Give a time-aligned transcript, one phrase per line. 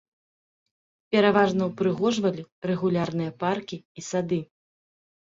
[1.15, 4.41] Пераважна ўпрыгожвалі рэгулярныя паркі і сады.